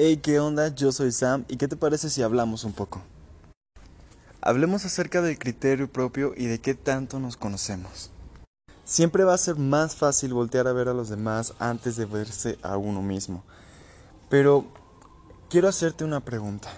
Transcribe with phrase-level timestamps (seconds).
[0.00, 0.68] Hey, ¿qué onda?
[0.68, 3.02] Yo soy Sam y ¿qué te parece si hablamos un poco?
[4.40, 8.12] Hablemos acerca del criterio propio y de qué tanto nos conocemos.
[8.84, 12.60] Siempre va a ser más fácil voltear a ver a los demás antes de verse
[12.62, 13.42] a uno mismo.
[14.28, 14.66] Pero
[15.50, 16.68] quiero hacerte una pregunta.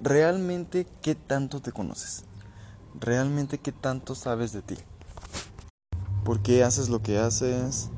[0.00, 2.22] ¿Realmente qué tanto te conoces?
[3.00, 4.76] ¿Realmente qué tanto sabes de ti?
[6.24, 7.88] ¿Por qué haces lo que haces?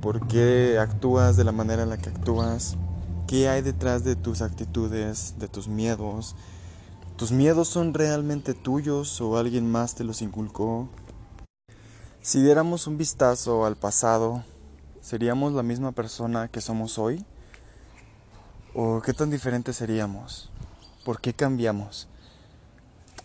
[0.00, 2.76] ¿Por qué actúas de la manera en la que actúas?
[3.26, 6.36] ¿Qué hay detrás de tus actitudes, de tus miedos?
[7.16, 10.88] ¿Tus miedos son realmente tuyos o alguien más te los inculcó?
[12.22, 14.44] Si diéramos un vistazo al pasado,
[15.00, 17.24] ¿seríamos la misma persona que somos hoy?
[18.74, 20.52] ¿O qué tan diferentes seríamos?
[21.04, 22.06] ¿Por qué cambiamos?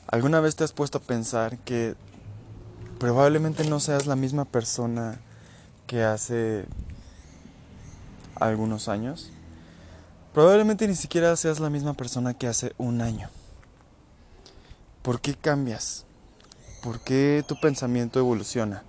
[0.07, 1.93] ¿Alguna vez te has puesto a pensar que
[2.97, 5.19] probablemente no seas la misma persona
[5.85, 6.65] que hace
[8.39, 9.31] algunos años?
[10.33, 13.29] Probablemente ni siquiera seas la misma persona que hace un año.
[15.01, 16.05] ¿Por qué cambias?
[16.81, 18.83] ¿Por qué tu pensamiento evoluciona?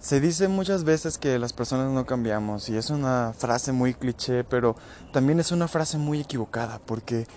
[0.00, 4.42] Se dice muchas veces que las personas no cambiamos y es una frase muy cliché,
[4.42, 4.74] pero
[5.12, 7.28] también es una frase muy equivocada porque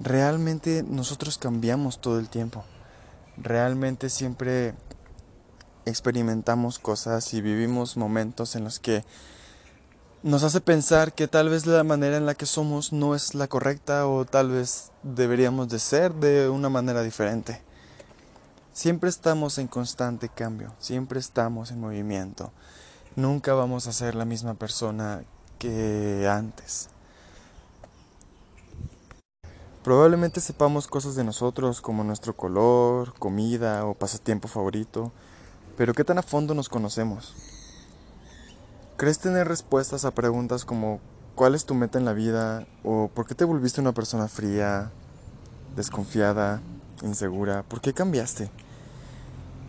[0.00, 2.64] realmente nosotros cambiamos todo el tiempo.
[3.36, 4.74] Realmente siempre
[5.84, 9.04] experimentamos cosas y vivimos momentos en los que
[10.22, 13.48] nos hace pensar que tal vez la manera en la que somos no es la
[13.48, 17.60] correcta o tal vez deberíamos de ser de una manera diferente.
[18.72, 22.52] Siempre estamos en constante cambio, siempre estamos en movimiento.
[23.16, 25.24] Nunca vamos a ser la misma persona
[25.58, 26.88] que antes.
[29.82, 35.10] Probablemente sepamos cosas de nosotros como nuestro color, comida o pasatiempo favorito,
[35.76, 37.34] pero ¿qué tan a fondo nos conocemos?
[39.02, 41.00] ¿Crees tener respuestas a preguntas como
[41.34, 42.68] ¿cuál es tu meta en la vida?
[42.84, 44.92] ¿O por qué te volviste una persona fría,
[45.74, 46.60] desconfiada,
[47.02, 47.64] insegura?
[47.64, 48.48] ¿Por qué cambiaste?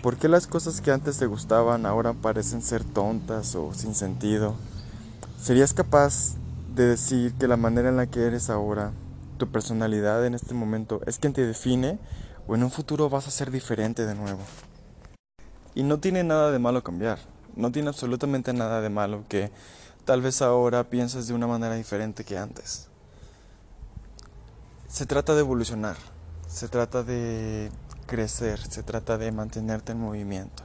[0.04, 4.54] ¿Por qué las cosas que antes te gustaban ahora parecen ser tontas o sin sentido?
[5.42, 6.36] ¿Serías capaz
[6.76, 8.92] de decir que la manera en la que eres ahora,
[9.40, 11.98] tu personalidad en este momento, es quien te define
[12.46, 14.42] o en un futuro vas a ser diferente de nuevo?
[15.74, 17.33] Y no tiene nada de malo cambiar.
[17.56, 19.52] No tiene absolutamente nada de malo que
[20.06, 22.88] tal vez ahora pienses de una manera diferente que antes.
[24.88, 25.98] Se trata de evolucionar,
[26.48, 27.72] se trata de
[28.06, 30.64] crecer, se trata de mantenerte en movimiento.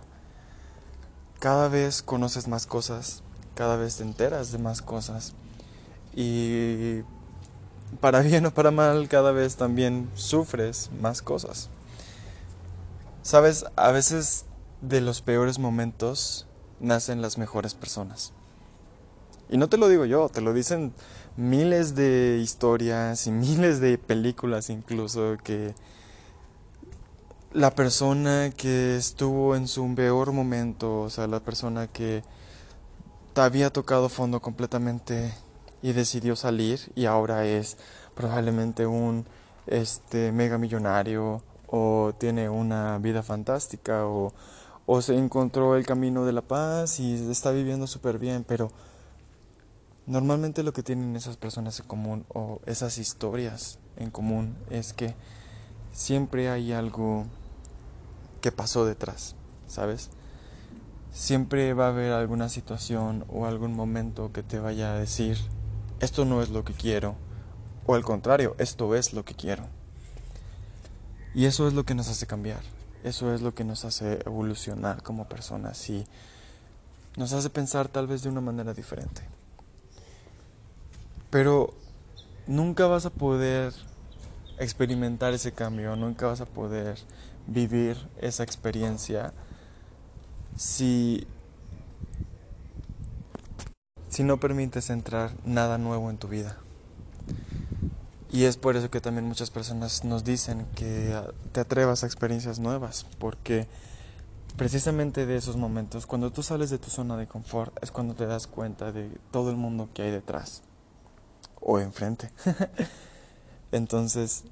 [1.38, 3.22] Cada vez conoces más cosas,
[3.54, 5.34] cada vez te enteras de más cosas
[6.14, 7.02] y
[8.00, 11.70] para bien o para mal cada vez también sufres más cosas.
[13.22, 14.46] Sabes, a veces
[14.80, 16.46] de los peores momentos
[16.80, 18.32] nacen las mejores personas.
[19.50, 20.92] Y no te lo digo yo, te lo dicen
[21.36, 25.74] miles de historias y miles de películas incluso que
[27.52, 32.22] la persona que estuvo en su peor momento, o sea, la persona que
[33.34, 35.32] había tocado fondo completamente
[35.80, 37.76] y decidió salir y ahora es
[38.14, 39.26] probablemente un
[39.66, 44.32] este mega millonario o tiene una vida fantástica o
[44.90, 48.72] o se encontró el camino de la paz y está viviendo súper bien, pero
[50.06, 55.14] normalmente lo que tienen esas personas en común o esas historias en común es que
[55.92, 57.26] siempre hay algo
[58.40, 59.34] que pasó detrás,
[59.66, 60.08] ¿sabes?
[61.12, 65.36] Siempre va a haber alguna situación o algún momento que te vaya a decir,
[66.00, 67.14] esto no es lo que quiero,
[67.84, 69.64] o al contrario, esto es lo que quiero.
[71.34, 72.77] Y eso es lo que nos hace cambiar.
[73.04, 76.06] Eso es lo que nos hace evolucionar como personas y
[77.16, 79.22] nos hace pensar tal vez de una manera diferente.
[81.30, 81.74] Pero
[82.46, 83.72] nunca vas a poder
[84.58, 86.98] experimentar ese cambio, nunca vas a poder
[87.46, 89.32] vivir esa experiencia
[90.56, 91.26] si
[94.08, 96.56] si no permites entrar nada nuevo en tu vida.
[98.30, 102.06] Y es por eso que también muchas personas nos dicen que ah, te atrevas a
[102.06, 103.66] experiencias nuevas, porque
[104.56, 108.26] precisamente de esos momentos, cuando tú sales de tu zona de confort, es cuando te
[108.26, 110.62] das cuenta de todo el mundo que hay detrás
[111.60, 112.30] o enfrente.
[113.72, 114.44] Entonces,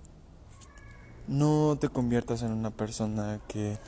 [1.29, 3.79] no te conviertas en una persona que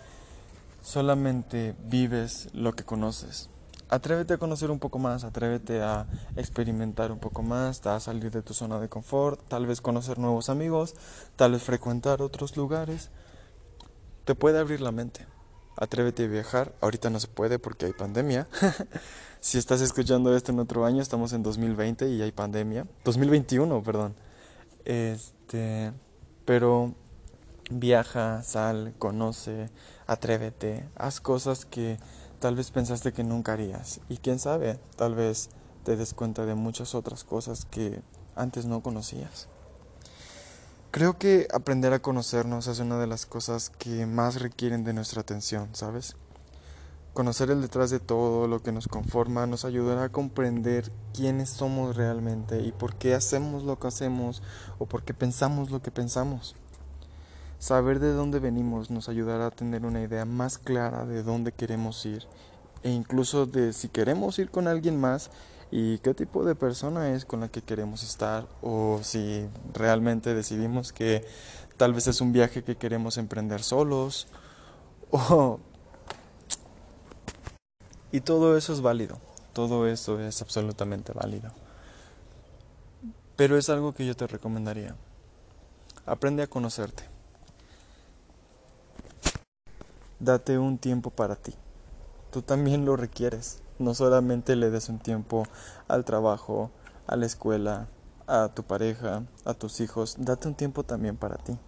[0.82, 3.48] solamente vives lo que conoces
[3.90, 6.06] Atrévete a conocer un poco más, atrévete a
[6.36, 10.50] experimentar un poco más, a salir de tu zona de confort, tal vez conocer nuevos
[10.50, 10.94] amigos,
[11.36, 13.10] tal vez frecuentar otros lugares.
[14.24, 15.26] Te puede abrir la mente,
[15.76, 16.74] atrévete a viajar.
[16.82, 18.46] Ahorita no se puede porque hay pandemia.
[19.40, 22.86] si estás escuchando esto en otro año, estamos en 2020 y hay pandemia.
[23.04, 24.14] 2021, perdón.
[24.84, 25.92] Este,
[26.44, 26.94] pero
[27.70, 29.70] viaja, sal, conoce,
[30.06, 31.98] atrévete, haz cosas que
[32.40, 34.00] tal vez pensaste que nunca harías.
[34.08, 35.50] Y quién sabe, tal vez
[35.84, 38.02] te des cuenta de muchas otras cosas que
[38.36, 39.48] antes no conocías.
[40.90, 45.20] Creo que aprender a conocernos es una de las cosas que más requieren de nuestra
[45.20, 46.16] atención, ¿sabes?
[47.12, 51.96] Conocer el detrás de todo lo que nos conforma nos ayudará a comprender quiénes somos
[51.96, 54.42] realmente y por qué hacemos lo que hacemos
[54.78, 56.54] o por qué pensamos lo que pensamos.
[57.58, 62.06] Saber de dónde venimos nos ayudará a tener una idea más clara de dónde queremos
[62.06, 62.24] ir
[62.84, 65.32] e incluso de si queremos ir con alguien más
[65.72, 69.44] y qué tipo de persona es con la que queremos estar o si
[69.74, 71.26] realmente decidimos que
[71.76, 74.28] tal vez es un viaje que queremos emprender solos
[78.12, 79.18] y todo eso es válido,
[79.52, 81.50] todo eso es absolutamente válido.
[83.34, 84.94] Pero es algo que yo te recomendaría.
[86.06, 87.17] Aprende a conocerte.
[90.20, 91.54] Date un tiempo para ti.
[92.30, 93.62] Tú también lo requieres.
[93.78, 95.44] No solamente le des un tiempo
[95.86, 96.70] al trabajo,
[97.06, 97.88] a la escuela,
[98.26, 101.58] a tu pareja, a tus hijos, date un tiempo también para ti.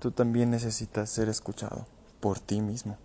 [0.00, 1.86] Tú también necesitas ser escuchado
[2.20, 2.98] por ti mismo.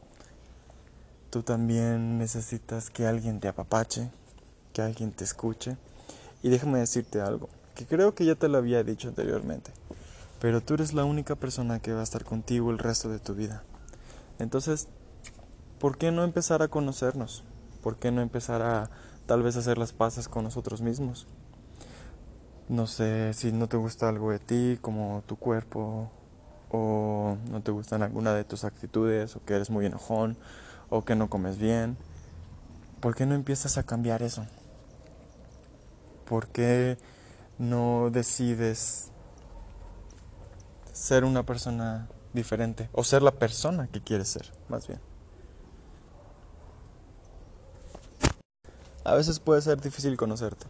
[1.29, 4.09] Tú también necesitas que alguien te apapache,
[4.73, 5.77] que alguien te escuche.
[6.41, 9.71] Y déjame decirte algo, que creo que ya te lo había dicho anteriormente,
[10.39, 13.35] pero tú eres la única persona que va a estar contigo el resto de tu
[13.35, 13.63] vida.
[14.39, 14.87] Entonces,
[15.79, 17.43] ¿por qué no empezar a conocernos?
[17.83, 18.89] ¿Por qué no empezar a
[19.25, 21.27] tal vez hacer las paces con nosotros mismos?
[22.69, 26.09] No sé si no te gusta algo de ti, como tu cuerpo,
[26.71, 30.37] o no te gustan alguna de tus actitudes, o que eres muy enojón,
[30.89, 31.97] o que no comes bien.
[32.99, 34.45] ¿Por qué no empiezas a cambiar eso?
[36.25, 36.97] ¿Por qué
[37.57, 39.11] no decides
[40.93, 42.89] ser una persona diferente?
[42.93, 44.99] O ser la persona que quieres ser, más bien.
[49.03, 50.65] A veces puede ser difícil conocerte,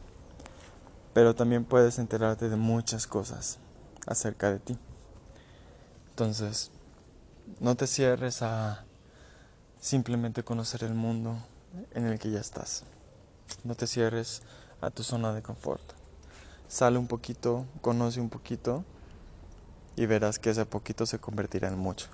[1.13, 3.57] pero también puedes enterarte de muchas cosas
[4.07, 4.77] acerca de ti.
[6.11, 6.71] Entonces,
[7.59, 8.85] no te cierres a
[9.79, 11.37] simplemente conocer el mundo
[11.93, 12.83] en el que ya estás.
[13.63, 14.41] No te cierres
[14.81, 15.83] a tu zona de confort.
[16.67, 18.85] Sale un poquito, conoce un poquito
[19.99, 22.07] y verás que ese poquito se convertirá en mucho.